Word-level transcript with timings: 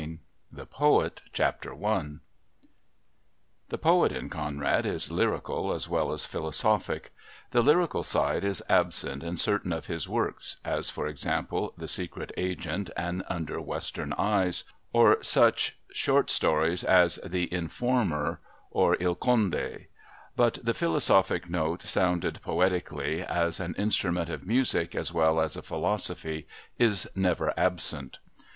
III 0.01 0.19
THE 0.51 0.65
POET 0.65 1.21
I 1.39 2.03
The 3.69 3.77
poet 3.77 4.11
in 4.11 4.29
Conrad 4.31 4.83
is 4.87 5.11
lyrical 5.11 5.71
as 5.71 5.87
well 5.87 6.11
as 6.11 6.25
philosophic. 6.25 7.13
The 7.51 7.61
lyrical 7.61 8.01
side 8.01 8.43
is 8.43 8.63
absent 8.67 9.21
in 9.21 9.37
certain 9.37 9.71
of 9.71 9.85
his 9.85 10.09
works, 10.09 10.57
as, 10.65 10.89
for 10.89 11.05
example, 11.05 11.75
The 11.77 11.87
Secret 11.87 12.31
Agent, 12.35 12.89
and 12.97 13.21
Under 13.27 13.61
Western 13.61 14.13
Eyes, 14.13 14.63
or 14.91 15.21
such 15.21 15.77
short 15.91 16.31
stories 16.31 16.83
as 16.83 17.17
The 17.23 17.47
Informer, 17.53 18.39
or 18.71 18.97
Il 18.99 19.13
Conde, 19.13 19.85
but 20.35 20.57
the 20.63 20.73
philosophic 20.73 21.47
note 21.47 21.83
sounded 21.83 22.41
poetically, 22.41 23.21
as 23.21 23.59
an 23.59 23.75
instrument 23.75 24.29
of 24.29 24.47
music 24.47 24.95
as 24.95 25.13
well 25.13 25.39
as 25.39 25.55
a 25.55 25.61
philosophy, 25.61 26.47
is 26.79 27.07
never 27.13 27.53
absent. 27.55 28.17